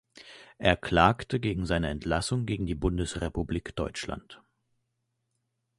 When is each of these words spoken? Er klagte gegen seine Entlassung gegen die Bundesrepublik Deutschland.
Er 0.57 0.77
klagte 0.77 1.39
gegen 1.39 1.67
seine 1.67 1.89
Entlassung 1.89 2.47
gegen 2.47 2.65
die 2.65 2.73
Bundesrepublik 2.73 3.75
Deutschland. 3.75 4.41